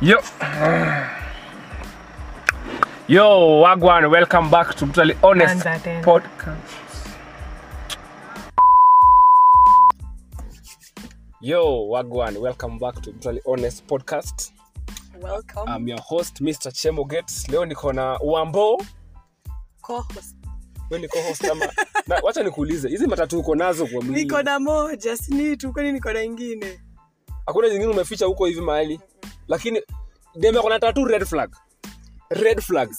[0.00, 0.18] Yo.
[3.08, 5.64] Yo, Wagwan, welcome back to Brutally Honest
[6.02, 6.54] Podcast.
[11.40, 14.52] Yo, Wagwan, welcome back to Brutally Honest Podcast.
[15.20, 15.68] Welcome.
[15.68, 16.70] I'm your host, Mr.
[16.72, 17.48] Chemo Gates.
[17.48, 18.82] Leo niko na Wambo.
[19.82, 20.36] Co-host.
[20.90, 21.66] Wewe ni co-host ama
[22.06, 24.22] na wacha nikuulize, hizi matatu uko nazo kwa mwili.
[24.24, 26.80] niko na moja sini tu kwani niko na ingine
[27.46, 29.00] Hakuna nyingine umeficha huko hivi mahali.
[29.48, 29.82] Lakini
[30.36, 31.50] deme kuna tatu red flag.
[32.30, 32.88] Red flag.
[32.90, 32.92] Na-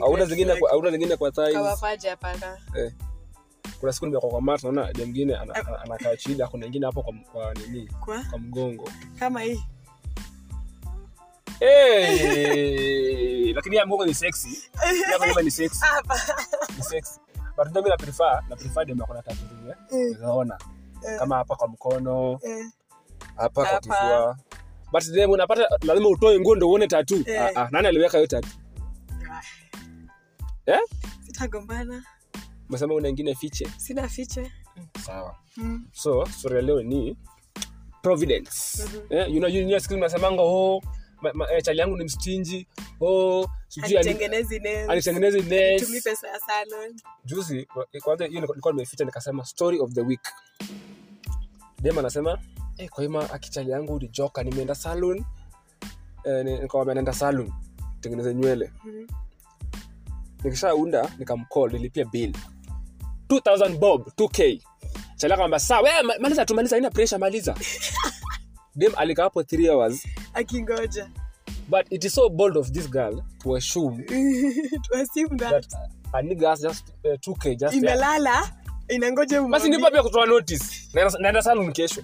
[0.00, 1.52] Hauna zingine hauna zingine kwa size?
[2.76, 2.92] Eh.
[3.80, 4.06] kuna siku
[4.40, 7.88] mat naona dem mwingine ana- anakaa chini kuna ingine hapo kwa, kwa nini?
[8.00, 8.24] Kwa?
[8.30, 8.88] Kwa mgongo.
[9.18, 9.62] Kama hii.
[11.58, 13.52] Hey!
[13.56, 14.48] lakini ya mgongo ni sexy.
[15.12, 15.84] Ya mgongo ni sexy.
[16.76, 17.20] Ni sexy.
[17.56, 19.54] But ndio mimi na prefer na prefer dem akona tatu tu
[19.96, 20.16] eh.
[20.18, 20.58] Unaona?
[21.08, 21.18] Eh.
[21.18, 22.40] kama hapa kwa mkono.
[22.42, 22.66] Eh,
[23.36, 24.36] hapa kwa kifua.
[24.92, 27.42] But then unapata lazima utoe nguo ndo uone tatu Eh.
[27.42, 28.48] ah, ah, nani aliweka hiyo tatu
[30.66, 30.78] eh?
[31.26, 32.04] Sitagombana.
[32.68, 33.68] Umesema una ingine fiche?
[33.76, 34.52] Sina fiche.
[35.06, 35.36] Sawa.
[35.56, 35.86] Mm.
[35.92, 37.16] so ya leo ni
[38.02, 38.82] providence.
[39.10, 40.80] Eh, you know, you know, nasemanga oh,
[41.20, 42.66] ma, ma, eh, chali yangu ni mstinji.
[43.00, 43.46] Oh,
[43.82, 45.42] alitengenezi
[47.24, 47.66] juzi
[48.02, 50.28] kwanza hiyo nilikuwa nimeficha nikasema story of the week.
[51.82, 52.38] Dem anasema
[52.76, 55.24] eh, kwa hima akichali yangu ulijoka nimeenda salon.
[56.24, 57.52] Eh, ni- naenda salon
[58.00, 58.72] tengeneze nywele.
[58.84, 59.06] Mhm.
[60.44, 62.32] nikishaunda nikamcall nilipia bill.
[63.28, 64.62] 2000 bob 2k
[65.16, 67.54] chali akamwambia sawa we maliza tumaliza ina pressure maliza.
[68.76, 70.06] Dem alikaa hapo 3 hours.
[70.34, 71.10] Akingoja.
[71.68, 74.02] But it is so bold of this girl to assume
[74.90, 75.50] to assume that.
[75.68, 75.74] that
[76.12, 78.52] a nigga has just uh, 2k just imelala.
[78.88, 80.88] inangoja basi nipo pia kutoa notice.
[81.20, 82.02] Naenda salon kesho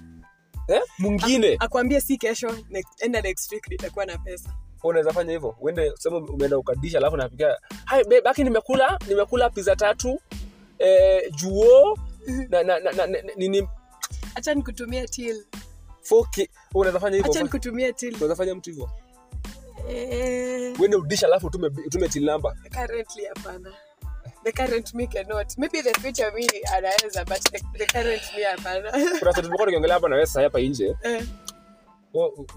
[0.75, 0.81] eh?
[0.99, 1.55] Mwingine.
[1.59, 4.53] Akwambie si kesho next- enda next week nitakuwa na pesa.
[4.83, 5.55] Unaweza fanya hivyo.
[5.61, 10.21] Uende sema umeenda ukadisha alafu napiga hai babe baki nimekula nimekula pizza tatu
[10.79, 11.97] eh, juo
[12.51, 13.67] na na na, na, na nini?
[14.35, 15.45] Hacha nikutumia til
[16.11, 17.31] 4k unaweza fanya hivyo.
[17.33, 18.89] Hacha nikutumia til unaweza fanya mtu hivyo.
[19.89, 22.55] Eh, uende udisha alafu utume utume till number.
[22.71, 23.73] Currently hapana
[24.43, 25.57] the current me cannot.
[25.57, 28.91] Maybe the future me anaweza but the, the current me hapana.
[29.19, 30.95] Kuna sasa tulikuwa tukiongelea hapa na wewe sasa hapa nje.
[31.03, 31.23] Eh,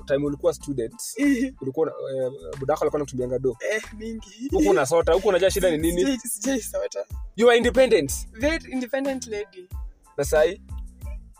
[0.06, 0.94] time ulikuwa student.
[1.62, 4.48] Ulikuwa eh, budako alikuwa anakutumianga do eh, mingi.
[4.50, 6.04] Huku unasota huku unajua shida ni nini?
[6.18, 7.04] Sijai-
[7.36, 8.12] you are independent.
[8.32, 9.68] Very independent lady.
[10.16, 10.60] Na sai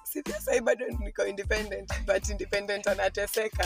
[0.05, 3.65] sivyo sai bado niko independent but independent anateseka.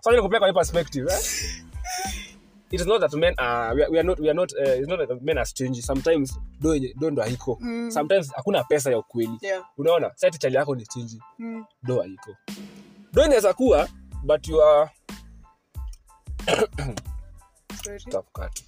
[0.00, 1.18] Sasa nikupea kwa perspective eh?
[2.70, 4.78] it is not that men are we are, we are not we are not uh,
[4.78, 7.90] it's not that men are stingy sometimes do do ndo haiko Mm.
[7.90, 9.64] sometimes hakuna pesa ya ukweli yeah.
[9.78, 11.64] unaona sasa chali yako ni stingy mm.
[11.82, 12.36] do haiko
[13.12, 13.88] do inaweza kuwa
[14.24, 14.90] but you are
[18.10, 18.64] tafakati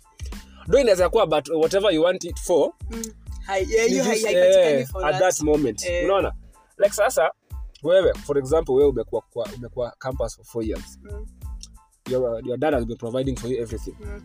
[0.68, 3.02] do inaweza kuwa but whatever you want it for Mm.
[3.46, 5.20] Hi, yeah, you, just, haipatikani eh, for at that.
[5.34, 6.04] that moment Eh.
[6.04, 6.32] unaona
[6.78, 7.30] like sasa
[7.82, 9.22] wewe for example wewe umekuwa
[9.56, 11.26] umekuwa campus for 4 years Mm.
[12.10, 13.94] Your, your dad has been providing for you everything.
[14.00, 14.22] Mm.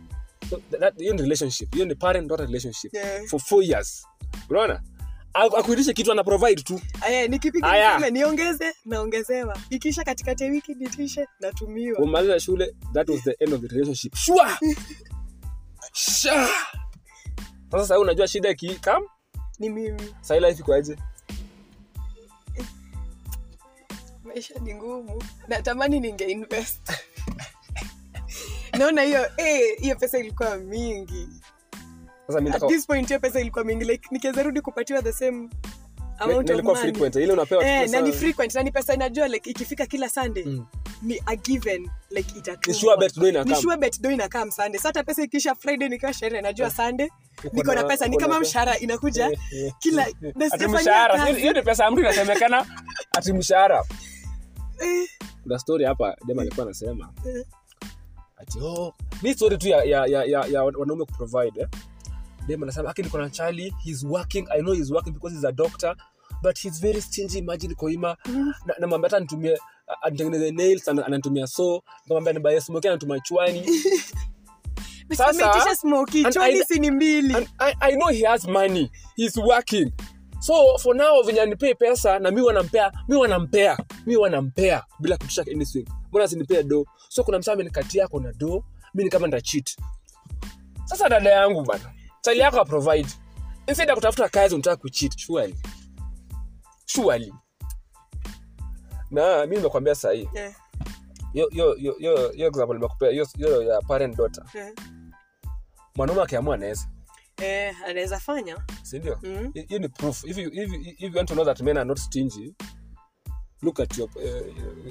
[0.50, 1.74] so that hiyo ni relationship.
[1.74, 2.94] Hiyo ni parent daughter relationship.
[2.94, 3.26] Yeah.
[3.28, 4.08] for four years.
[4.50, 4.82] Unaona?
[5.34, 6.82] Akuirishe kitu ana provide tu.
[7.02, 9.58] Aya, nikipiga niongeze naongezewa.
[9.70, 12.00] Ikisha katikati ya wiki nitishe natumiwa.
[12.00, 14.16] Umaliza shule that was the end of the relationship.
[14.16, 14.58] Shua
[15.94, 16.48] sha
[17.72, 19.04] sasa sasa unajua shida ikikam
[19.60, 20.02] ni mimi.
[20.22, 20.98] Sasa life ikoaje
[24.24, 25.24] maisha ni ngumu.
[25.48, 26.92] Natamani ninge invest
[28.78, 31.28] naona hiyo eh, hiyo pesa ilikuwa mingi.
[32.28, 35.14] Sasa mimi at nataka this point hiyo pesa ilikuwa mingi like nikiweza rudi kupatiwa the
[35.14, 35.50] same
[36.76, 37.16] frequent
[37.64, 40.66] Eh, pesa- na ni frequent na ni pesa inajua like ikifika kila sunday Mm.
[41.02, 42.68] ni a given like itatumwa.
[42.68, 43.50] Ni sure bet do inakam.
[43.56, 44.80] Ni sure bet do inakam sunday.
[44.80, 47.10] Sasa pesa ikisha friday nikiwa sherehe najua sunday
[47.54, 48.08] niko na na- pesa.
[48.08, 49.32] Ni kama mshahara inakuja
[49.80, 50.10] kila na
[50.46, 51.18] ati sijafanyia mshahara.
[51.26, 51.40] Kazi.
[51.40, 52.66] hiyo ni pesa mtu inasemekana.
[53.18, 53.84] Ati mshahara.
[55.44, 57.14] Kuna hapa dem alikuwa anasema.
[57.28, 57.46] Eh.
[58.38, 58.94] Ati oh.
[59.22, 61.68] Ni story tu ya, ya, ya, ya, ya wanaume kuprovide eh?
[62.48, 64.48] dem anasema aki niko na chali he's working.
[64.52, 65.96] I know he's working because he's a doctor
[66.44, 67.38] but he's very stingy.
[67.40, 68.18] Imagine koima
[68.66, 69.58] na, na hata nitumie
[70.02, 73.66] anitengeneze nails ananitumia so nikamwambia nibaye smoki anatuma chwani.
[75.10, 77.36] Basi ameitisha chwani si ni mbili.
[77.60, 78.92] I, i know he has money.
[79.16, 79.92] He's working.
[80.40, 85.42] So for now venye anipee pesa na mi wanampea mi wanampea mi wanampea bila kutisha
[85.42, 85.86] anything.
[86.10, 86.86] Mbona asinipea do
[87.16, 88.64] so kuna msaa amenikatia ako na do
[88.94, 89.78] mi kama ndachit
[90.86, 93.10] sasa dada yangu bana sali yako aprovide
[93.68, 95.56] instead ya kutafuta kazi unataka kuchit surely.
[96.86, 97.34] Surely.
[99.12, 100.54] Na mi nimekwambia sahii yeah.
[102.48, 103.12] example nimekupea
[103.64, 104.44] ya parent daughter.
[104.54, 104.74] Eh.
[105.96, 106.88] mwanaume akiamua anaweza.
[107.38, 108.58] Eh, anaweza fanya.
[108.84, 109.16] Sindio.
[109.54, 110.24] Hi- hiyo ni proof.
[110.24, 112.56] If you, if, if you want to know that men are not stingy
[113.62, 114.44] look at your eh,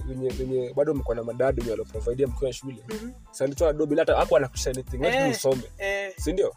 [0.08, 2.84] wenye wenye bado mko na madadi wenye walioprovidea mkiwa shule.
[2.88, 3.10] Mhm.
[3.30, 5.30] sanitoa do bila hata hapo anakusha anything eh, Eh.
[5.30, 6.54] usome Eh, sindio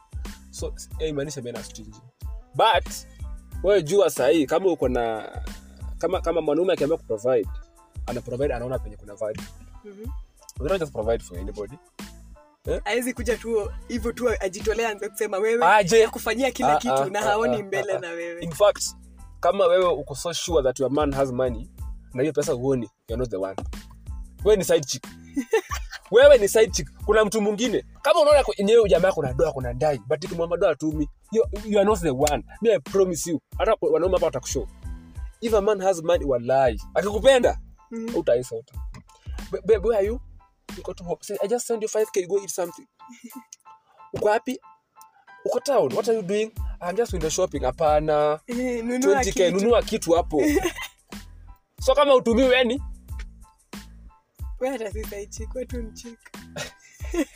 [0.49, 1.99] so eh, imaanisha mimi na stingy.
[2.55, 2.93] But
[3.63, 5.31] wewe jua sahii kama uko na
[5.97, 7.49] kama kama mwanaume akiamua kuprovide
[8.05, 9.43] ana provide anaona penye kuna value.
[9.83, 10.09] Mhm.
[10.59, 11.77] we don't just provide for anybody.
[12.83, 17.19] Hawezi kuja tu hivyo tu ajitolea anze kusema wewe kufanyia kila Ah, kitu ah, na
[17.19, 18.41] ah, haoni mbele na wewe.
[18.41, 18.83] In fact
[19.39, 21.69] kama wewe uko so sure that your man has money
[22.13, 23.55] na hiyo pesa huoni you're not the one.
[24.45, 25.03] Wewe ni side chick.
[26.11, 26.89] Wewe ni side chick.
[27.05, 27.85] Kuna mtu mwingine.
[28.01, 31.85] Kama unaona yenyewe jamaa kuna doa kuna ndai but ikimwamba doa tumi you, you are
[31.85, 32.43] not the one.
[32.61, 33.41] Me i promise you.
[33.57, 34.67] Hata wanaume hapa watakushow.
[35.41, 36.81] If a man has money wallahi.
[36.93, 37.59] Akikupenda
[37.91, 38.15] Mhm.
[38.15, 38.73] utaisota
[39.51, 40.19] babe where are you?
[40.83, 42.87] Got to say i just send you 5k go eat something.
[44.13, 44.59] Uko wapi?
[45.45, 45.93] Uko town.
[45.93, 46.51] What are you doing?
[46.81, 47.59] I'm just window shopping.
[47.63, 48.39] Hapana.
[48.47, 49.51] Eh, nunua 20k kitu.
[49.51, 50.41] nunua kitu hapo
[51.81, 52.81] so kama utumii weni
[54.59, 54.91] Wewe hata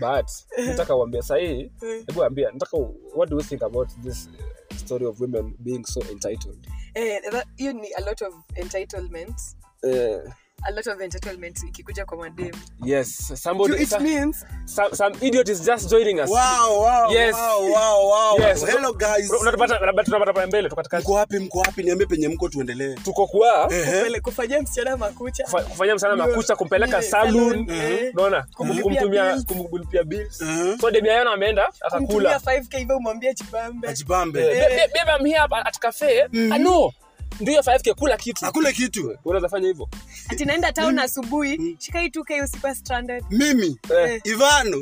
[0.00, 0.26] but
[0.66, 2.04] nataka uambia sahii Eh.
[2.06, 2.76] hebu ambia nataka
[3.14, 4.28] what do you think about this
[4.70, 6.66] uh, story of women being so entitled?
[6.94, 9.40] Eh, that- ni a lot of entitlement
[9.82, 12.50] uh, a lot of entitlement ikikuja kwa madem
[12.84, 17.34] yes somebody it some, means some, some idiot is just joining us Wow, wow, Yes.
[17.34, 18.40] wow, wow, wow.
[18.40, 18.64] Yes.
[18.66, 19.30] Hello guys.
[19.40, 21.38] unatupata tunapata pale mbele tuko katika Mko wapi?
[21.38, 21.82] Mko wapi?
[21.82, 22.94] Niambie penye mko tuendelee.
[22.94, 23.64] tuko kwa.
[23.66, 27.66] Kupele- kufanyia msichana makucha kufa- kufanyia msichana makucha kumpeleka salon,
[28.14, 30.38] unaona kumtumia kumlipia bills
[30.80, 34.40] so demi yao ameenda akakula 5k hivyo umwambie chibambe Ajibambe.
[34.40, 36.92] Eh, babe, babe, I'm here at cafe i no
[37.40, 39.16] ndio hiyo 5k kula kitu Akule kitu.
[39.24, 39.88] unaweza fanya hivyo
[40.28, 43.78] ati naenda town asubuhi shika hii 2k usikuwa stranded Mimi.
[43.98, 44.20] Eh.
[44.24, 44.76] Ivano.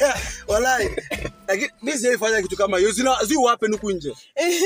[0.48, 0.90] Walai.
[1.48, 2.90] Lakini mimi sijaifanya kitu kama hiyo.
[2.92, 4.12] zina zi wape nuku nje.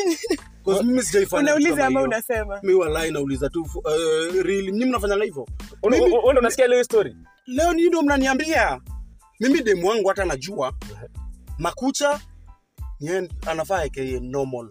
[0.65, 1.43] Cause mimi sijaifanya.
[1.43, 3.93] unauliza ama unasema Mimi walai nauliza tu uh,
[4.43, 5.47] really mimi mnafanya hivyo.
[5.83, 7.17] wewe unasikia leo story
[7.47, 8.81] Leo ni ndio mnaniambia.
[9.41, 10.75] Mimi demu wangu hata najua
[11.59, 12.21] makucha
[13.00, 14.69] ni anafaa aka normal.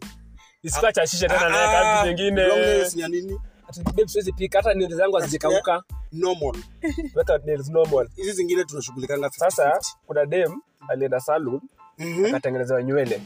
[0.64, 2.42] Isikuwa chashisha tena Ah, kazi zingine.
[3.02, 3.40] ya nini?
[4.06, 6.56] Siwezi pika hata nails zangu hazijakauka Normal.
[7.16, 8.10] weka nails normal.
[8.16, 11.62] Hizi zingine tunashughulikanga sasa kuna dem alienda saloon
[11.98, 12.26] Mhm.
[12.26, 13.22] akatengenezewa nywele.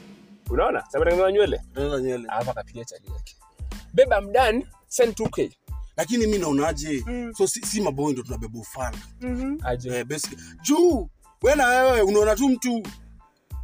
[0.49, 0.83] Unaona?
[0.91, 1.61] Sasa nywele.
[1.75, 2.23] Nywele.
[2.27, 3.35] akapiga chali yake.
[3.93, 4.67] Beba I'm done.
[4.87, 5.51] Send 2k
[5.97, 7.03] lakini mi naonaje?
[7.07, 7.33] Mm.
[7.37, 9.59] so si, si maboi ndo tunabeba ufala mm-hmm.
[9.93, 10.05] eh,
[10.61, 11.09] juu
[11.41, 12.83] we na wewe unaona tu mtu.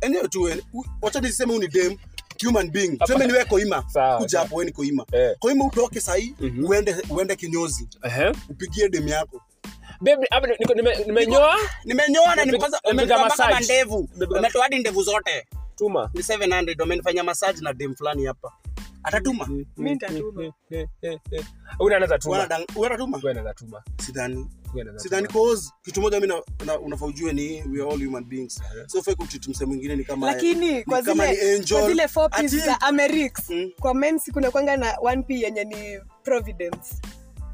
[0.01, 1.97] Enyewe tu we- u- wacha niseme huu ni dem
[2.45, 2.97] human being.
[2.97, 3.83] Tuseme niwe koima.
[4.17, 5.05] Kuja hapo we ni koima.
[5.11, 5.35] Eh.
[5.39, 6.65] koima utoke sahii Mhm.
[6.65, 7.89] uende uende kinyozi.
[8.03, 8.31] Ehe.
[8.49, 9.41] Upigie demu yako.
[11.07, 11.55] Nimenyoa?
[11.85, 15.47] Nimenyoa na nimepaka mandevu umetoa hadi ndevu zote.
[15.75, 16.09] Tuma.
[16.13, 18.51] Ni 700 wamenifanya massage na dem fulani hapa.
[19.03, 19.47] Atatuma?
[19.47, 20.53] Mimi nitatuma.
[20.71, 20.89] wewe
[21.79, 22.38] unaanza tuma?
[22.75, 22.97] Wewe
[23.31, 23.83] unaanza tuma.
[24.05, 24.48] Sidhani
[24.98, 28.62] sidhani cause kitu moja mi na- na- unafaa ujue ni we are all human beings.
[28.88, 32.82] So fai kutreat mse mwingine ni kama lakini kwa zile kwa zile four pieces za
[32.82, 33.72] Amerix Mm.
[33.80, 36.96] kwa men's kuna kwanga na 1p yenye ni providence.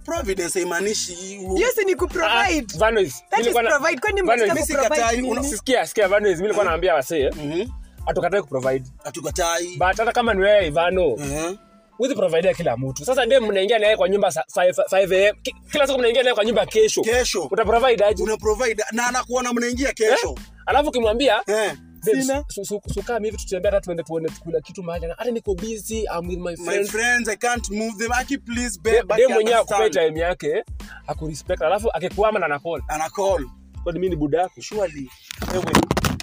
[0.05, 3.23] Providence haimaanishi hiyo si ni kuprovide Ah, Vanois.
[3.29, 3.99] that is provide.
[4.01, 4.37] Kwani mimi
[4.75, 7.69] kuprovide una- sikia sikia Vanois, mimi nilikuwa naambia wasee Mhm.
[8.07, 9.67] atukatae kuprovide hatukatai.
[9.77, 11.55] But hata kama ni wewe Ivano Mhm.
[11.97, 13.05] Huwezi providea kila mtu.
[13.05, 16.45] Sasa dem mnaingia naye kwa nyumba 5 5 am Ki- kila siku mnaingia naye kwa
[16.45, 17.01] nyumba kesho.
[17.01, 17.43] Kesho.
[17.51, 18.23] Utaprovide aje?
[18.23, 20.35] Una provide na anakuona mnaingia kesho.
[20.65, 21.73] Alafu ukimwambia eh.
[22.05, 22.43] "Babes, Sina.
[22.47, 25.05] su- su- sukaa hivi tutembea hata tuende tuone tukula kitu mahali.
[25.17, 26.91] Hata niko busy I'm with my my friends.
[26.91, 28.11] friends i can't move them.
[28.11, 30.63] Aki please babe dem dem mwenyewe akupea time yake
[31.07, 33.45] akurespect alafu akikwama na anacall ana call.
[33.83, 34.61] Kwani ni buda yako?
[34.61, 35.09] Surely.
[35.53, 35.63] Wewe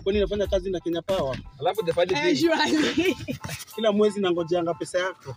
[0.04, 1.38] kwani nafanya kazi na Kenya Power?
[1.60, 3.14] Alafu the funny thing surely.
[3.74, 5.36] kila mwezi nangojeanga pesa yako.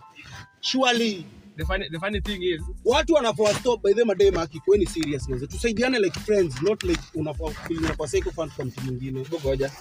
[0.60, 1.26] Surely.
[1.56, 4.60] The funny the funny thing is watu wanafaa stop by the madai maki.
[4.60, 8.80] Kweni serious manze tusaidiane like friends not like unafaa kufikiria kwa sake fund kwa mtu
[8.80, 9.26] mwingine.
[9.44, 9.72] Ngoja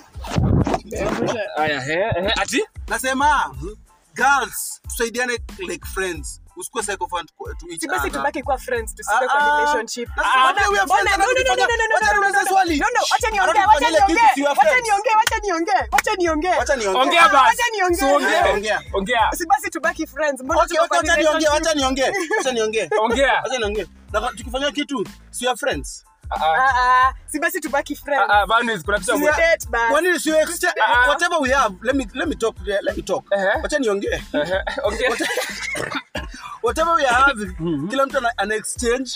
[1.57, 2.63] aya he he ati?
[2.87, 3.55] Nasema
[4.15, 9.27] girls tusaidiane like friends usikue psycho fund to each Si basi tubaki kwa friends tusiwe
[9.27, 11.95] kwa relationship Mbona- okay, we are mbona- friends, no, no, no, no, no, no, no,
[11.95, 12.77] wacha no, no, niulize no, swali.
[12.79, 14.87] no, no, wacha niongee, Aaron, niongee, kitu, you are wacha friends.
[14.87, 16.57] niongee, wacha niongee, wacha niongee.
[16.59, 18.13] wacha niongee ongea basi wacha niongee.
[18.15, 18.81] Ongea Ongea.
[18.93, 21.75] ongea Si basi tubaki friends mbona Okay, tuko okay, kwa wacha niongee relationship?
[21.75, 26.73] niongee wacha niongee ongea wacha niongee na tukifanya kitu si ya friends Ah, ah.
[27.07, 28.27] Ah, si basi tubaki friends.
[28.47, 29.91] Vanis, kuna kitu Si ambacho- date basi.
[29.91, 33.23] Kwani si exchange whatever we have let me let me talk let me talk.
[33.63, 34.21] Wacha niongee.
[36.67, 37.45] Whatever we have
[37.89, 39.11] kila mtu ana, ana exchange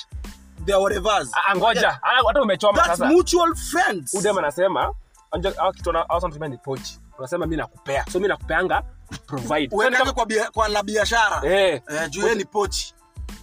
[0.66, 1.30] their whatevers.
[1.34, 4.14] Ah, ah, ngoja Ah, hata umechoma That's mutual friends.
[4.14, 4.94] udem anasema
[5.32, 8.84] anja- kitu wanatumia ni pochi unasema mi nakupea so mi nakupeanga
[9.28, 11.42] provide Uwekage kwa bia, kwa la biashara.
[11.52, 11.82] Eh.
[11.90, 12.94] Eh, juu ni pochi.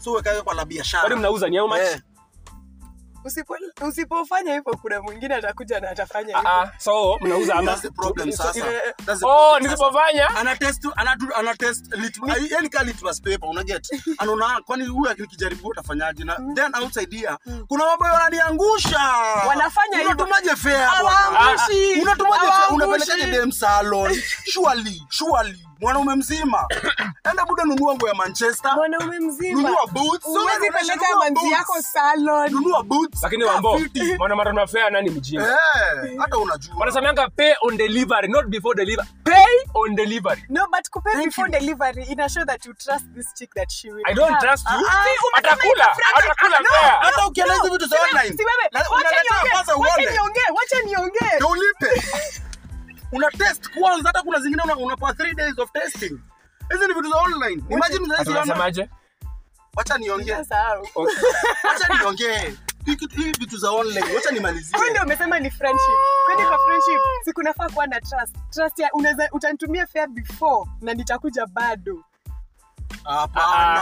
[0.05, 1.17] So uwekage kwa la kwani biashara.
[1.17, 2.01] mnauza ni how much Eh.
[3.25, 6.53] Usipo- usipofanya hivyo kuna mwingine atakuja na atafanya Ah, hivyo.
[6.53, 7.71] ah, so mnauza ama?
[7.71, 8.61] That's the problem So- sasa.
[9.07, 10.29] That's the oh nisipofanya?
[10.37, 11.87] Ana test ana ana test
[12.51, 13.89] yani kama litmus paper una get?
[14.19, 17.37] Anaona kwani huyu akijaribu utafanyaje na then outside here
[17.69, 19.01] kuna mambo wananiangusha.
[19.49, 20.07] Wanafanya hivyo.
[20.13, 22.01] unatumaje fair Hawaangushi.
[22.03, 24.15] unatumaje unapelekaje dem salon?
[24.53, 26.67] Surely surely mwanaume mzima.
[27.31, 28.73] Enda buda nunua nguo ya Manchester.
[28.75, 29.63] Mwanaume mzima.
[29.63, 30.27] Nunua boots.
[30.79, 32.53] Peleka manzi yako salon.
[32.53, 33.23] Nunua boots.
[33.23, 33.79] Lakini wambo
[34.19, 35.59] mwana mwanamara fair nani mjinga
[36.03, 36.75] eh hata unajua.
[36.79, 40.45] Wanasemanga pay on delivery not before delivery pay on delivery.
[40.49, 41.59] No but kupay Thank before you.
[41.61, 44.41] delivery ina show that you trust this chick that she will i don't have.
[44.43, 44.87] trust you.
[44.87, 45.39] Uh.
[45.39, 45.87] Atakula.
[46.17, 46.59] Atakula.
[46.59, 48.37] No, fea hata ukieleza vitu za online.
[48.37, 48.69] si wewe.
[48.73, 51.45] Wacha niongee, wacha niongee, wacha niongee.
[51.51, 52.03] ulipe
[53.13, 56.19] una test kwanza hata kuna zingine una- unapewa 3 days of testing.
[56.73, 57.63] Hizi ni vitu za online.
[57.71, 58.91] Imagine ona unasemaje?
[59.77, 60.33] Wacha niongee.
[61.69, 62.55] Wacha niongee.
[63.17, 64.79] Hii vitu za online wacha nimalizie.
[64.79, 65.95] Wewe ndio umesema ni friendship?
[66.27, 68.37] Kwani kwa friendship si kunafaa kuwa na trust?
[68.51, 72.05] Trust ya unaweza utanitumia fare before na nitakuja bado.
[73.05, 73.81] Hapana.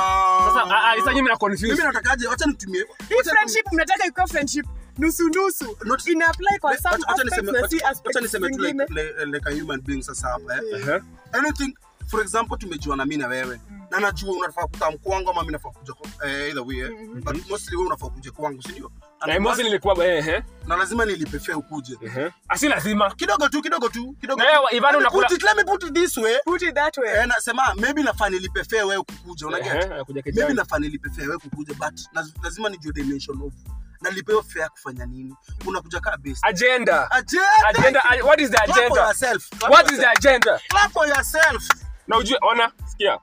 [0.48, 2.28] Sasa ah, ah, sasa nyinyi mna mimi natakaje?
[2.28, 4.66] Wacha nitumie hii friendship mnataka ikuwa friendship
[4.98, 5.76] nusu nusu.
[6.10, 9.24] Ina apply kwa some wacha- wacha aspects na si wacha- wacha aspects zingine like- like-
[9.32, 11.02] like a human being sasa hapa eh?
[11.32, 11.74] Anything
[12.06, 13.60] for example tumejuana mimi na wewe.
[13.90, 15.92] Na najua unafaa kukaa kwangu ama mimi nafaa kuja
[16.24, 16.90] eh, either way eh.
[17.24, 18.92] but mostly wewe unafaa kuja kwangu si ndio?
[19.26, 23.14] Na emosi nilikuwa ehe na lazima nilipe fare ukuje ehe asi lazima.
[23.14, 25.92] Kidogo tu kidogo tu kidogo Na wewe, Ivan, unakula- put it- let me put it
[25.94, 26.34] this way.
[26.44, 27.14] Put it that way.
[27.16, 31.38] Eh, nasema maybe nafaa nilipe fare wewe kukuja una get maybe nafaa nilipe fare wewe
[31.38, 32.00] kukuja but
[32.42, 33.52] lazima nijue dimension of
[34.00, 35.34] nalipe hiyo fare kufanya nini?
[35.66, 37.10] Unakuja kaa best agenda.
[37.10, 37.44] Agenda.
[37.68, 39.48] Agenda what is the Clap for yourself.
[39.50, 39.92] Clap what yourself.
[39.92, 40.60] is the agenda?
[40.68, 41.62] Clap for yourself.
[42.06, 43.18] Na ujue ona sikia.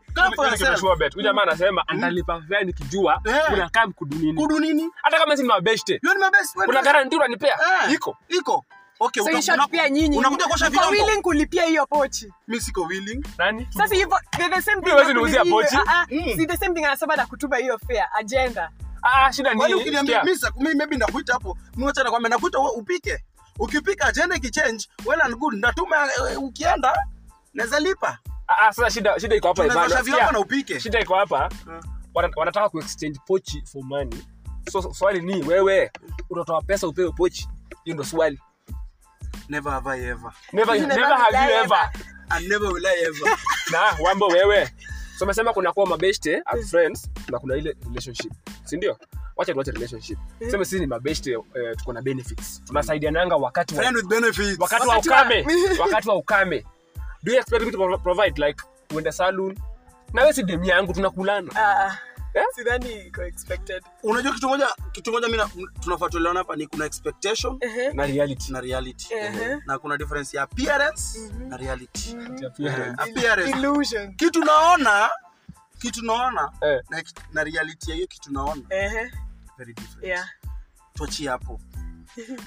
[1.13, 3.41] Huyu jamaa anasema antalipa fare nikijua Eh.
[3.49, 5.99] kuna kaa mkudunini kudunini hata kama si mabeshte.
[6.03, 7.57] My kuna guarantee unanipea?
[7.85, 8.17] Eh, iko.
[8.29, 8.65] iko.
[8.99, 10.17] Okay so uta- in short una- pia nyinyi.
[10.17, 12.33] unakuja kuosha vyombo willing kulipia hiyo pochi?
[12.47, 13.25] Mimi siko willing.
[13.37, 13.67] Nani?
[13.77, 15.75] Sasa hivyo they're the same thing huwezi na pochi.
[16.11, 16.37] Mm.
[16.37, 18.71] si the same thing anasema na kutuma hiyo fare agenda
[19.03, 21.57] ah shida kwani ni ukiniambia mimi mimi maybe nakuita hapo.
[21.75, 23.23] Mimi wacha nakwambia nakuita wewe upike.
[23.59, 25.53] Ukipika agenda ikichange well and good.
[25.53, 25.95] Ndatuma
[26.31, 26.97] eh, ukienda
[27.53, 28.17] naweza lipa.
[28.47, 30.79] Ah ah, sasa shida shida iko hapa na upike.
[30.79, 31.49] Shida iko hapa.
[32.13, 34.23] Wana- wanataka kuexchange pochi for money.
[34.71, 35.91] So swali ni wewe
[36.29, 37.47] utatoa pesa upewe pochi?
[37.83, 38.39] Hiyo ndo swali.
[39.49, 40.31] Never have I ever.
[40.53, 41.91] Never, Never never have you I ever.
[42.29, 43.37] and never will I ever.
[43.71, 44.69] Na wambo wewe
[45.19, 48.31] so umesema kuna kuwa mabeshte as friends na kuna ile relationship.
[48.63, 48.97] Si ndio?
[49.35, 50.17] Wacha tuache relationship.
[50.51, 52.61] Sema sisi ni mabeshte eh, tuko na benefits.
[52.65, 53.83] Tunasaidiananga wakati wa,
[54.59, 55.45] wakati Wakati ukame.
[55.81, 56.65] Wakati wa ukame.
[57.23, 58.63] Do you expect me to provide like
[58.95, 59.57] uende saloon
[60.13, 61.51] na wewe si demu yangu tunakulana.
[61.55, 61.97] Ah,
[62.55, 63.83] sidhani iko expected.
[64.03, 67.93] Unajua kitu moja kitu moja mimi tunafaa tuelewana hapa ni kuna expectation Ehe.
[67.93, 68.51] na reality.
[68.51, 69.13] na reality.
[69.13, 69.57] Ehe.
[69.65, 72.15] na kuna difference ya appearance na reality.
[72.57, 72.93] Yeah.
[72.99, 73.57] appearance.
[73.59, 74.15] Illusion.
[74.15, 75.09] Kitu naona
[75.81, 76.81] kitu naona Eh.
[76.89, 78.61] na, na reality ya hiyo kitu naona.
[78.69, 79.11] Ehe.
[79.57, 80.03] very different.
[80.03, 80.29] Yeah.
[80.93, 81.59] Tuachie hapo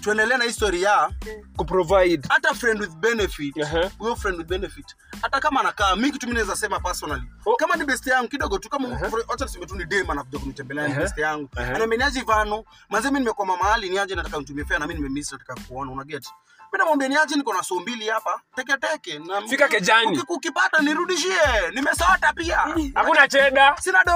[0.00, 1.10] tuendelee na history ya
[1.56, 2.28] kuprovide.
[2.28, 3.54] hata friend with benefit.
[3.54, 3.64] Huyo
[3.98, 4.16] uh-huh.
[4.16, 4.86] friend with benefit
[5.22, 7.22] hata kama anakaa mi kitu mi naweza sema personally.
[7.46, 7.56] Oh.
[7.56, 8.88] kama ni best yangu kidogo tu kama
[9.28, 11.48] wacha tuseme tu ni dem anakuja kunitembelea ni best yangu.
[11.56, 11.70] Ehe.
[11.70, 12.64] anameniaje vano?
[12.90, 16.26] Manze mi nimekwama mahali niaje nataka nitumie fea na mi nimemiss nataka kuona una get?
[16.72, 20.22] Mimi namwambia niaje niko na so mbili hapa teketeke teke na Fika kejani.
[20.28, 22.58] Ukipata nirudishie nimesota pia.
[22.94, 23.76] Hakuna cheda.
[23.80, 24.12] Sina do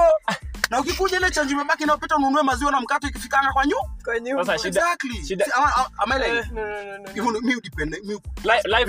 [0.71, 3.65] na ukikuja ile chanji imebaki inayopita ununue maziwa na mkate ikifikanga kwa
[4.03, 4.57] kwa nyumba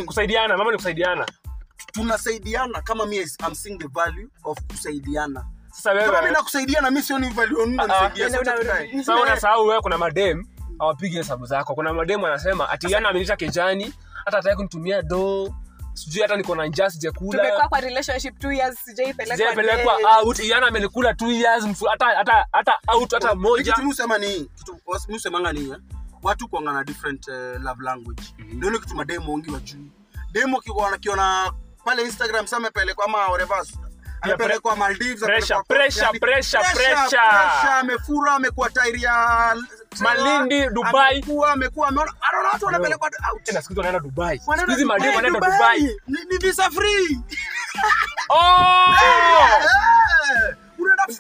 [0.07, 1.27] kusaidiana mama ni kusaidiana.
[1.93, 5.47] Tunasaidiana kama mi I'm seeing the value of kusaidiana.
[6.33, 8.11] Nakusaidia na mi sioni value Ah, ah.
[9.05, 10.45] sasa unasahau wewe kuna madem
[10.79, 11.75] awapige hesabu zako.
[11.75, 15.55] Kuna madem anasema ati yana ameniita kejani hata ataki kunitumia do
[15.95, 17.43] sijui hata niko na njaa tumekuwa sijakula
[19.45, 20.39] sijaipelekwa out.
[20.39, 23.73] Yana amenikula two years hata hata hata out hata moja.
[23.73, 25.21] kitu mi ni kitu mi
[25.53, 25.77] ni eh,
[26.23, 28.23] watu kuanga na different uh, love language.
[28.39, 29.93] Ndio ile kitu mademo wengi wajui.
[30.33, 31.53] Demo kiona wanakiona
[31.85, 33.65] pale instagram sasa amepelekwa ama whatever.
[34.21, 37.21] Amepelekwa Maldives pressure, amepelekwa- pressure, yani, pressure, pressure, pressure.
[37.31, 39.57] pressure, amefura amekuwa tairi ya
[40.01, 41.25] malindi dubai.
[41.53, 43.43] amekuwa ameona anaona watu wanapelekwa out.
[43.45, 44.39] Tena siku wanaenda dubai.
[44.39, 45.83] Siku hizi Malindi Dubai, wanaenda dubai.
[45.83, 47.21] Ni, ni visa free.
[48.29, 48.95] Oh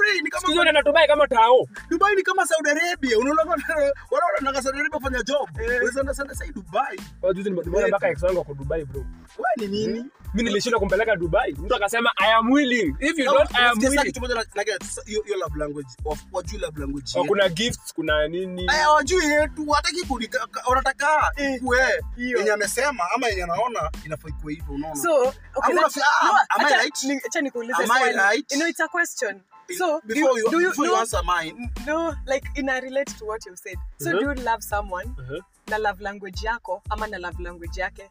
[0.09, 1.67] Eh, ni hizi kama dubai kama tao.
[1.89, 3.19] Dubai ni kama Saudi Arabia.
[3.19, 5.49] Unaona wanaona wanaona Saudi Arabia fanya job.
[5.55, 7.01] Unaweza enda sana sasa Dubai.
[7.21, 9.01] Kwa juzi nimeona mpaka ex wangu kwa dubai bro.
[9.39, 10.05] Wewe ni nini?
[10.35, 11.53] Mimi nilishindwa kumpeleka dubai.
[11.53, 12.97] Mtu akasema i am willing.
[13.01, 13.99] If you don't i am willing.
[14.03, 14.63] kitu moja na- na
[15.07, 15.89] hiyo love language.
[16.05, 18.63] Of- wajui love language Oh, kuna gifts kuna nini?
[18.65, 19.67] Eh, wajui yetu.
[19.71, 21.79] Hataki kunika wanataka kuwe
[22.17, 24.97] yenye amesema ama yenye anaona inafaa ikue hivyo unaona?
[25.03, 25.19] So
[25.55, 27.25] okay, ah, am I right?
[27.27, 28.53] acha nikuulize Am I right?
[28.53, 29.41] You know, it's a question
[29.79, 31.71] so do you, you, do you, before you answer mine.
[31.87, 33.77] no like ina relate to what you've said.
[33.99, 34.19] So Mhm.
[34.19, 35.41] do you love someone Uh-huh.
[35.69, 38.11] na love language yako ama na love language yake?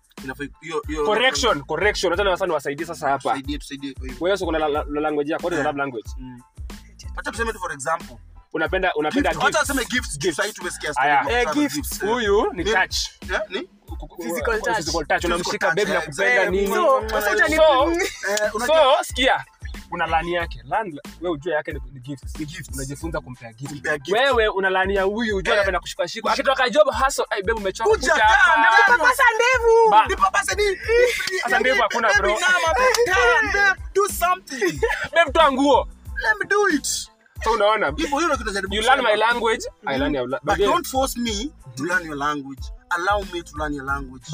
[1.05, 2.12] Correction correction.
[2.17, 3.29] Hata sana wasaidie sasa hapa.
[3.29, 5.65] Tusaidie tusaidie kwa wewe uko la language yako Yeah.
[5.65, 6.10] love language.
[7.15, 8.17] Hata tuseme tu for example.
[8.53, 9.67] Unapenda unapenda Gift, hata gifts.
[9.67, 10.38] tuseme gifts Gifts.
[10.38, 11.75] sasa tumesikia story Eh, gifts.
[11.75, 12.10] gifts, eh.
[12.10, 12.96] huyu ni touch.
[13.31, 13.70] Eh, ni?
[14.24, 14.62] Physical
[15.05, 15.25] touch.
[15.25, 16.67] unamshika baby na kupenda eh, nini?
[16.67, 17.98] so Mm.
[19.91, 20.63] Eh, una lani yake.
[21.21, 22.69] We ujue yake ni- ni gift Ni gift.
[22.74, 23.71] unajifunza kumpea gift.
[23.74, 24.17] Kumpea gift.
[24.17, 25.57] wewe una lani ya huyu ujue Eh.
[25.60, 27.89] anapenda kushika shika akitoka job hustle ai babe umechoka.
[27.89, 28.13] Kuja,
[29.36, 29.95] ndevu.
[30.07, 30.17] Ni-
[31.43, 32.39] Sasa ndevu hakuna, bro.
[33.95, 34.79] do something.
[35.33, 35.88] Toa nguo.
[36.24, 37.11] Let me do it
[37.43, 37.88] so unaona.
[37.98, 39.25] Hivyo hiyo ndio tunajaribu you learn my kusema.
[39.27, 42.62] language i learn your la- but but don't force me to learn your language.
[42.89, 44.25] Allow me to learn your language.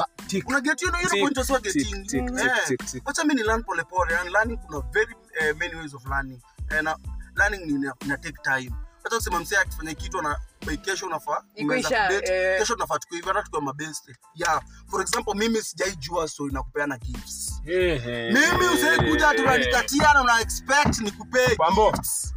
[0.47, 3.03] Una get you know you point of getting tick, tick, tick, tick.
[3.07, 6.41] wacha mimi ni learn pole pole and learning kuna very uh, many ways of learning.
[6.69, 6.95] And uh,
[7.35, 8.71] learning ni ina, ina take time
[9.07, 12.59] hata kusema msee akifanya kitu na by kesho unafaa eh.
[12.59, 14.15] kesho tunafaa tukue hivyo hata tukiwa mabeste.
[14.35, 14.61] Yeah
[14.91, 17.61] for example mimi sijaijua story na kupeana gifts.
[17.67, 18.31] Ehe.
[18.31, 22.33] mimi usai kuja tunanikatia na una expect nikupee Bambo, gifts.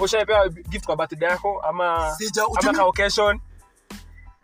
[0.69, 3.41] gift kwa birthday yako ama Sija- ama kwa occasion?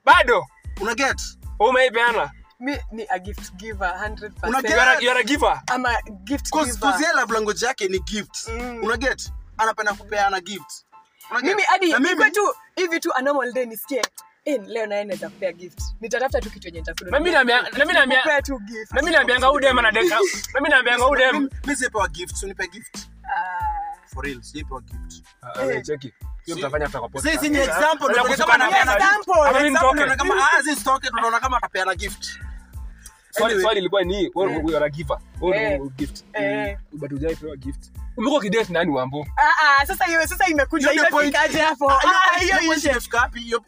[0.04, 0.46] Bado?
[0.80, 1.20] Una get?
[1.58, 2.30] Umeipeana?
[2.60, 5.62] Mi ni a gift giver 100% Una you are a- you are a giver?
[5.74, 6.80] I'm a gift Cause, giver.
[6.90, 8.80] cause yeye love language yake ni gift Mm.
[8.84, 9.32] una get?
[9.58, 10.85] Anapenda kupeana gift get?
[11.42, 14.02] Mimi hadi ikwe tu hivi tu a normal day nisikie
[14.44, 15.78] eh, leo naye naweza kupea gift.
[16.00, 17.10] Nitatafuta tu kitu yenye nitakula.
[17.10, 18.92] Na mimi naambia- mimi naambia- Nikupea tu gift.
[18.92, 20.14] mimi naambianga udem anadeka
[20.54, 22.96] na mimi naambianga udem dem mimi sipewa gift so nipe gift?
[23.24, 25.26] Ah, for real sipewa gift.
[25.42, 26.14] Ah, wewe cheki.
[26.44, 27.34] Hiyo mtafanya after kwa podcast.
[27.38, 28.66] Sisi ni example, ndio kama na
[29.66, 32.40] Example, kama ah, this toke tunaona kama atapeana gift
[33.38, 35.18] Swali- swali ilikuwa ni wewe we are a giver.
[35.40, 35.80] Wewe Eh.
[35.96, 36.24] gift.
[36.32, 36.78] Eh.
[36.92, 37.90] but hujaipewa gift?
[38.16, 39.26] Umekuwa kidate nani wambo?
[39.36, 41.90] Ah, ah, sasa hiyo sasa imekuja imefikaje hapo?
[41.90, 41.98] Ah,
[42.40, 43.40] hiyo Ah, hiyo imefika wapi?
[43.40, 43.64] Hiyo-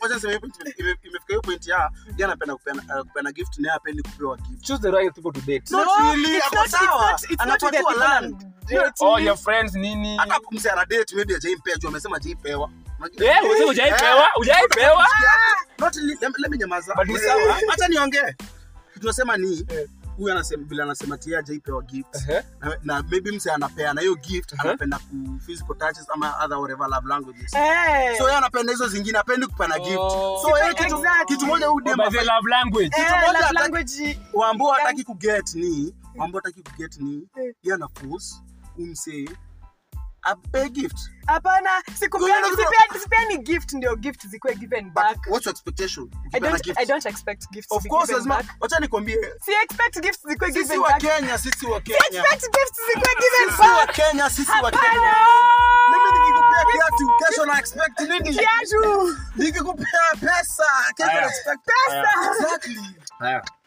[0.78, 4.62] ime- imefika hiyo point ya yeye anapenda kupeana uh, kupeana gift naye hapendi kupewa gift.
[4.64, 5.70] Choose the right people to date.
[5.70, 7.18] Not really, it's sawa.
[7.30, 7.48] I'm
[8.68, 8.92] dating.
[9.00, 10.16] oh your friends nini?
[10.16, 12.70] Hata mse ana date maybe hajaimpea juu amesema hajaipewa.
[12.98, 15.06] Unajua- eh hujaipewa hujaipewa.
[15.78, 16.94] Not let me- nyamaza.
[17.06, 17.14] Ni.
[17.72, 18.34] Acha niongee.
[18.98, 19.88] Kitu nasema ni Eh.
[20.16, 22.14] huyu anasema bila anasema tia hajaipewa gift.
[22.28, 22.42] Ehe.
[22.60, 24.60] Na, na maybe mse anapeana hiyo gift Uh-huh.
[24.60, 27.52] anapenda ku physical touches ama other whatever love languages.
[27.52, 28.18] hey.
[28.18, 29.98] So yeye anapenda hizo zingine apendi kupeana gift.
[29.98, 30.38] Oh.
[30.42, 31.36] So yeye kitu Exactly.
[31.36, 36.38] kitu moja huyu dem love language Eh, moja love language wambo hataki kuget ni wambo
[36.38, 37.54] hataki kuget ni Eh.
[37.62, 38.34] yeye ana force
[38.78, 39.28] umse
[40.22, 40.98] ape gift.
[41.26, 46.10] hapana sikupeani gift ndio gift zikuwe given But what's your expectation?
[46.34, 46.78] I don't, gift.
[46.80, 50.78] I don't expect gifts Of course lazima wacha nikwambie Si expect gifts zikuwe sisi given
[50.80, 50.92] wa.
[50.92, 53.86] Kenya sisi wa Si expect gifts zikuwe given sisi wa.
[53.86, 55.14] Kenya sisi wa Kenya
[55.90, 59.16] mimi nikikupea kiatu kesho na expect nini Kiatu.
[59.36, 60.64] nikikupea pesa
[60.96, 62.30] kesho na expect Pesa.
[62.30, 62.80] exactly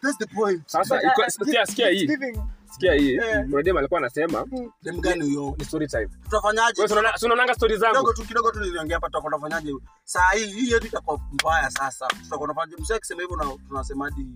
[0.01, 2.37] that's the point sasa uh, sikia sikia hii Giving.
[2.71, 3.45] Sikia hii Eh.
[3.79, 4.45] alikuwa anasema
[4.83, 5.55] dem gani huyo?
[5.57, 6.07] ni story time.
[6.23, 6.73] Tutafanyaje?
[6.81, 7.93] Wewe si unaona- si unaonanga story zangu?
[7.95, 9.73] Kidogo tu kidogo tu niliongea hapa tunafanyaje?
[10.03, 12.07] Saa hii hii yetu itakuwa mbaya sasa.
[12.07, 12.81] Tutakuwa tunafanyaje?
[12.81, 14.27] Msee akisema hivyo na tunasema hadi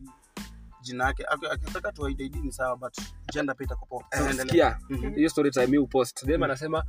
[0.81, 1.25] jina yake?
[1.51, 2.07] Akitaka tu
[2.43, 2.97] ni sawa but
[3.33, 4.29] gender pia itakuwa poa.
[4.29, 4.79] Endelea.
[5.15, 6.83] hiyo story time hii upost dem anasema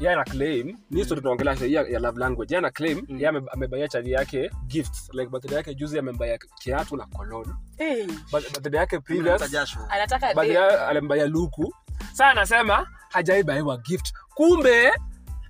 [0.00, 2.54] yeye ana claim ni story tunaongelea ya, ya love language.
[2.54, 3.16] Yeye ana claim Mm.
[3.16, 5.10] yeye ame- amebaia chali yake gifts.
[5.12, 9.42] Like birthday yake juzi amembaia kiatu na cologne Hey, birthday yake previous
[9.90, 11.74] anataka birthday alimbaia luku.
[12.10, 14.12] Sasa anasema hajaibaiwa gift.
[14.34, 14.92] Kumbe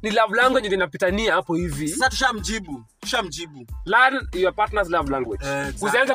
[0.03, 1.89] ni love language ndio inapitania hapo hivi.
[1.89, 3.67] Sasa tushamjibu tushamjibu.
[3.85, 5.47] Learn your partner's love language.
[5.47, 5.87] Exactly.
[5.89, 6.15] usianze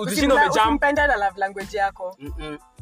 [0.00, 2.18] usishinde umejump usimpende na love language yako.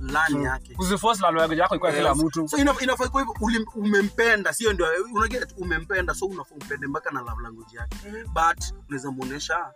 [0.01, 0.75] Learn yake.
[0.79, 2.49] Usiforce love language yako ikuwa kila mtu.
[2.49, 2.73] So ina-
[3.09, 3.35] kwa hivyo
[3.75, 4.87] umempenda sio ndio?
[5.15, 7.97] Unaget umempenda so unafaa umpende mpaka na love language yake.
[8.27, 9.73] But unaweza muonesha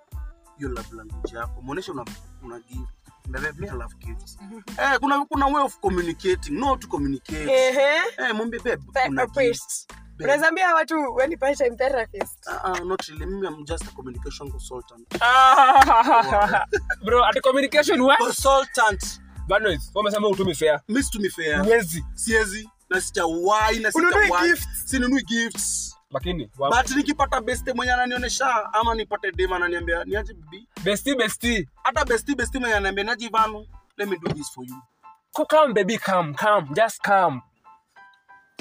[0.58, 1.62] hiyo love language yako.
[1.62, 2.04] Muonesha una,
[2.42, 2.86] una give
[3.98, 4.38] gifts.
[4.78, 7.52] Eh, kuna kuna way of communicating, not to communicate.
[8.18, 9.26] Eh, mwambie babe, kuna
[10.20, 10.20] Therapist.
[10.20, 10.20] gifts.
[10.20, 10.24] Babe.
[10.24, 12.46] Unaweza ambia watu we ni part-time therapist.
[12.46, 13.26] Uh, not really.
[13.26, 15.08] Mimi I'm just a communication consultant.
[17.04, 19.20] bro ati communication what Consultant.
[19.48, 21.62] Banois, wamesema utumi fair Mimi situmi fair.
[21.66, 24.56] uwezi Siezi na sijawahi na sitawahi.
[24.84, 25.96] Sinunui gifts.
[26.10, 30.68] lakini But nikipata beste mwenye ananionyesha ama nipate dem ananiambia niaje bibi.
[30.84, 34.76] besti besti Hata besti besti mwenye ananiambia niaje Ivano, let me do this for you.
[35.48, 37.40] Come baby come come just come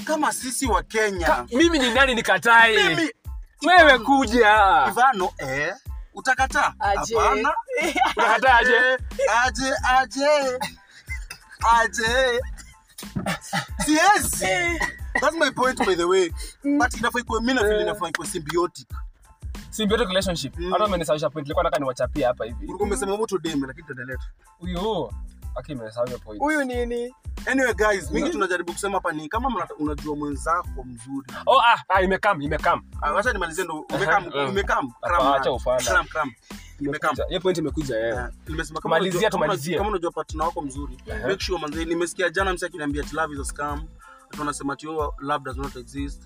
[0.06, 1.28] Kama sisi wa Kenya.
[1.28, 3.12] Ka- mimi ni nani nikatae Mimi
[3.68, 5.76] wewe kuja Ivano eh
[6.14, 6.74] utakataa?
[6.80, 7.54] Hapana.
[8.18, 8.98] unakataje
[9.46, 10.60] Aje aje.
[11.80, 12.40] Aje.
[13.88, 14.40] Yes.
[15.22, 16.30] That's my point by the way.
[16.64, 18.88] But inafaa ikuwe mimi na inafaa ikuwe symbiotic.
[19.70, 20.72] Symbiotic relationship Mm.
[20.72, 24.14] hata umenisahau point nilikuwa nataka niwachapie hapa hivi Ulikuwa umesema mtu dem lakini tuendelee.
[24.16, 24.28] tu.
[24.60, 25.12] huyu
[25.56, 27.16] aki nimesahau hiyo point Huyu nini?
[27.46, 31.28] Anyway guys, mingi tunajaribu kusema hapa ni kama unajua mwenzako mzuri.
[31.46, 33.96] oh ah ah imekam imekam Ah, Wacha nimalizie ndo uh.
[34.50, 34.92] umekam.
[35.02, 35.82] Kram, acha ufana.
[35.84, 36.32] Kram kram.
[36.80, 37.26] Imekuja.
[37.28, 39.78] hiyo point imekuja eh nimesema kama Malizia, tumalizie.
[39.78, 43.46] kama unajua partner wako mzuri make sure manze nimesikia jana msi akiniambia love is a
[43.46, 43.84] scam
[44.30, 46.24] ati wanasema oh, love does not exist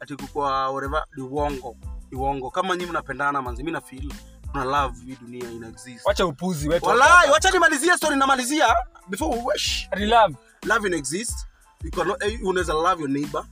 [0.00, 1.76] ati kukua whatever ni uongo
[2.14, 4.12] ni uongo kama nyinyi mnapendana manze mimi na feel
[4.52, 8.74] kuna love hii dunia ina exist wacha upuzi wetu wallahi wacha nimalizie story namalizia
[9.08, 9.88] before we wish.
[9.92, 10.34] I love.
[10.66, 11.46] Love in exist.
[11.82, 13.44] You can eh, unaweza love your neighbor.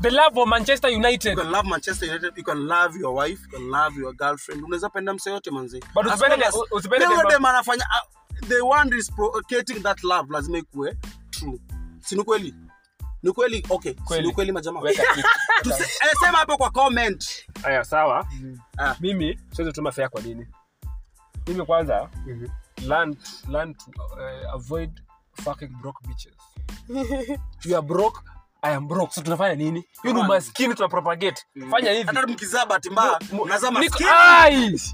[0.00, 1.30] The love of manchester united.
[1.32, 4.62] You can love Manchester United you can love your wife you can love your girlfriend.
[4.64, 5.80] Unaweza penda mse yote manzi.
[5.94, 8.02] But usipende usipende dem anafanya ah,
[8.48, 10.96] the one reciprocating that love lazima ikue
[11.30, 11.60] true.
[12.00, 12.54] Si ni kweli
[13.22, 13.94] ni kweli okay.
[13.94, 14.26] Kweli.
[14.26, 14.52] ni kweli.
[14.52, 14.96] majamaa eh,
[16.20, 17.46] sema hapo kwa comment.
[17.62, 18.26] Aya sawa.
[18.78, 18.94] Ah.
[19.00, 20.46] mimi siwezi tuma fea kwa nini
[21.46, 22.08] mimi kwanza
[22.86, 23.16] learn,
[23.48, 24.90] learn to uh, avoid
[25.44, 26.34] fucking broke bitches.
[27.64, 28.20] You are broke
[28.62, 29.12] i am broke.
[29.14, 29.84] So tunafanya nini?
[30.02, 31.42] Hiyo ni Come umaskini tuna propagate.
[31.70, 32.06] Fanya hivi.
[32.06, 34.08] Hata mkizaa bahati mbaya Mu- maskini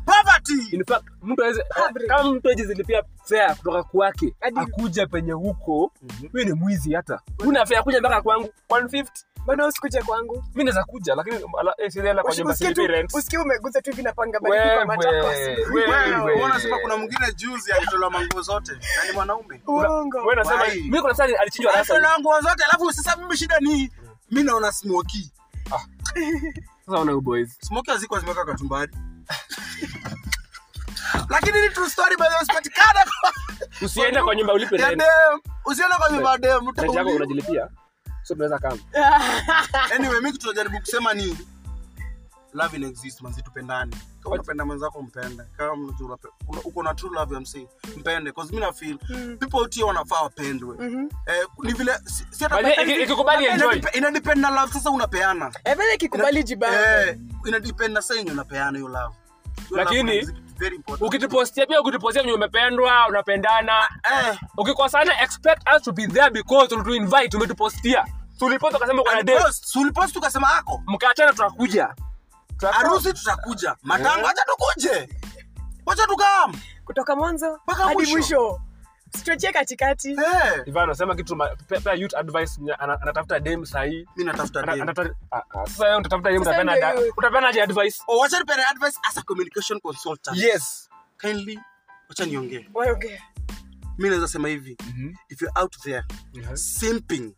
[0.04, 0.76] poverty!
[0.76, 1.62] In fact, mtu aweze
[2.08, 5.92] kama mtu ajizilipia fea kutoka kwake akuja penye huko
[6.32, 7.20] mi ni mwizi hata.
[7.46, 9.06] Una fea kuja mpaka kwangu 150
[9.46, 10.44] Mbona usikuje kwangu?
[10.54, 15.26] mi naweza kuja lakini eh, Usikie umeguza tu hivi napanga baridi kwa matako.
[15.26, 16.44] Wewe, Wewe, wewe.
[16.44, 19.60] unasema kuna mwingine juzi alitolewa manguo zote na ni mwanaume.
[22.20, 23.92] Nguo zote alafu sasa mimi shida ni
[24.30, 25.32] mi naona smoki
[26.84, 27.58] smoki una boys.
[27.60, 28.92] Smoky hazikuwa zimeweka katumbari
[31.30, 33.04] lakini ni true story by the way sipatikana
[33.82, 35.02] usiende kwa nyumba ulipe rent.
[35.64, 36.66] usiende kwa nyumba dem.
[37.16, 37.68] Unajilipia
[38.26, 38.78] so tunaweza kama
[39.96, 41.38] anyway mimi tunajaribu kusema ni
[42.52, 43.96] love in exist manzi tupendane.
[44.22, 45.42] Kama unapenda mwenzako mpende.
[45.56, 45.92] Kama
[46.64, 48.32] uko na true love ya msee mpende.
[48.32, 48.98] Cause mimi na feel
[49.38, 50.76] people out here wanafaa wapendwe.
[51.26, 53.74] Eh, ni vile si si hata ikikubali enjoy.
[53.74, 55.52] Inadep- inadepend na love sasa unapeana.
[55.64, 56.76] Eh, vile kikubali jibange.
[56.76, 59.14] eh inadepend na sasa yenye unapeana hiyo love.
[59.70, 61.08] Lakini, very important.
[61.08, 63.72] Ukitupostia pia ukitupostia venye umependwa unapendana
[64.12, 64.38] eh.
[64.58, 68.04] ukikosana expect us to be there because tulitu invite umetupostia.
[68.38, 69.92] Tulipost ukasema uko na date.
[69.94, 70.82] post tukasema ako.
[70.86, 71.94] Mkaachana tutakuja.
[72.70, 73.76] Harusi tutakuja.
[73.82, 75.08] Matango acha tukuje.
[75.86, 76.60] Wacha tukam.
[76.84, 78.60] Kutoka mwanzo hadi mwisho.
[79.16, 80.08] Situachie katikati.
[80.08, 80.62] Hey.
[80.66, 81.36] Ivan anasema kitu
[81.84, 85.96] pea youth advice ana- anatafuta dem sahi mimi natafuta dem anatafuta- ah, ah, sasa wewe
[85.96, 86.42] utatafuta dem
[87.60, 88.02] advice?
[88.08, 90.36] Oh wacha nipende advice as a communication consultant.
[90.38, 90.88] Yes.
[91.20, 91.58] Kindly
[92.08, 92.68] wacha niongee.
[93.98, 94.76] Mimi naweza sema hivi.
[94.86, 95.14] Mhm.
[95.28, 96.56] if you're out there Mhm.
[96.56, 97.34] simping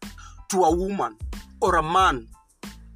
[0.46, 1.16] to a woman
[1.60, 2.28] or a man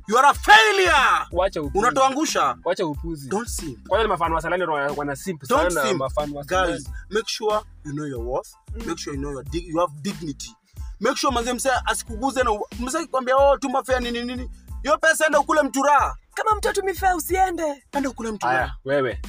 [0.09, 1.27] you are a failure.
[1.33, 1.79] Wacha upuzi.
[1.79, 2.57] Unatuangusha.
[2.65, 3.29] Wacha upuzi.
[3.29, 3.89] Don't simp.
[3.89, 4.41] Kwanza ni mafano wa
[4.75, 5.49] wana- wana simp?
[5.49, 5.99] Don't simp.
[5.99, 8.55] mafano wa guys make sure you know your worth.
[8.87, 10.57] Make sure you know your dig you have dignity.
[11.01, 14.51] Make sure manze msee asikuguze na msee akikwambia oh tuma fare nini nini.
[14.83, 17.85] Hiyo pesa enda ukule mturaa kama mtoto mifea usiende.
[17.93, 19.23] Enda ukule mturaa wewe.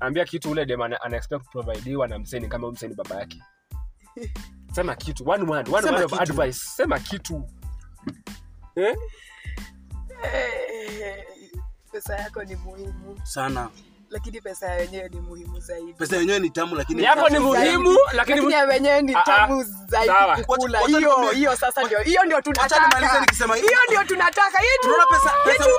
[0.00, 1.54] Ambia kitu ule dem ana expect
[2.08, 3.42] na mseni kama mseni baba yake.
[4.74, 6.22] Sema kitu one word one Sema word of kitu.
[6.22, 6.58] advice.
[6.76, 7.48] Sema kitu.
[8.76, 8.96] Eh,
[11.92, 13.20] pesa yako ni muhimu.
[13.24, 13.68] Sana.
[14.10, 15.92] Lakini pesa ya wenyewe ni muhimu zaidi.
[15.92, 19.22] Pesa yenyewe ni tamu lakini yako ni muhimu lakini lakini ya wenyewe ni Ah, ah.
[19.24, 20.12] tamu zaidi
[20.46, 20.78] kukula.
[20.80, 24.58] Hiyo hiyo sasa ndio hiyo ndio Wacha nimalize nikisema hiyo ndio tunataka.
[24.62, 25.70] Yetu unaona pesa pesa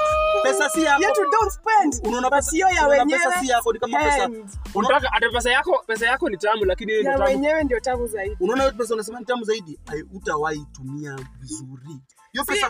[0.44, 1.04] pesa si yako.
[1.04, 2.08] yetu don't spend.
[2.08, 4.30] Unaona pesa sio ya wenyewe pesa si yako ni kama pesa
[4.76, 7.26] unataka ata pesa yako pesa yako ni tamu lakini hiyo ndio tamu.
[7.26, 8.38] wenyewe ndio tamu zaidi.
[8.40, 9.80] Unaona hiyo pesa unasema ni tamu zaidi?
[10.14, 12.00] Utawahi tumia vizuri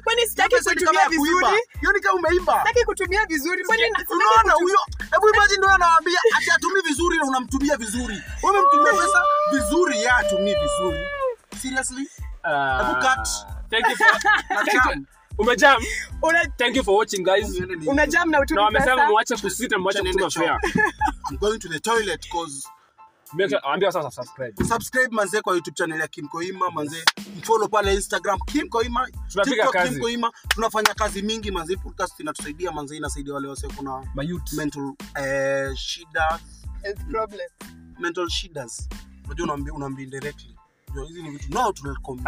[0.04, 1.46] kwani sitaki kutumia vizuri?
[1.80, 4.78] hiyo ni kama umeiba sitaki kutumia vizuri kwani unaona huyo
[5.12, 8.22] hebu imagine ndio anawaambia ati atumii vizuri na unamtumia vizuri.
[8.44, 11.00] Wewe umemtumia pesa vizuri ya tumii vizuri.
[11.62, 12.10] Seriously?
[12.44, 13.28] Ah, Hebu cut.
[13.70, 14.22] thank you for-
[14.56, 15.82] Na thank umejam
[16.58, 17.62] thank you for watching guys.
[17.88, 19.08] Unajam na wamesema
[19.42, 20.70] kusita mwache Acha kutuma niende
[21.32, 22.83] I'm going to the toilet cause Make sure-
[23.64, 24.66] ambia sasa subscribe.
[24.66, 27.04] Subscribe manze kwa youtube channel ya kim koima manze.
[27.38, 29.08] Mfollow pale instagram kim koima.
[29.32, 29.90] Tunapiga kazi.
[29.92, 30.32] kim koima.
[30.48, 31.76] Tunafanya kazi mingi manze.
[31.76, 34.06] Podcast inatusaidia manze inasaidia wale wase kuna
[34.54, 36.40] mental eh, shida.
[36.82, 37.50] Health problem.
[38.00, 38.90] mental shidas
[39.26, 40.04] unajua unaambia
[41.08, 42.24] hizi ni vitu nao tunakom